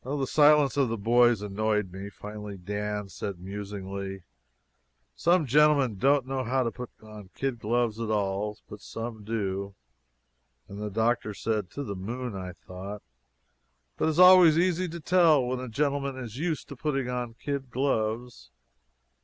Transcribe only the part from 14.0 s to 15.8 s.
it is always easy to tell when a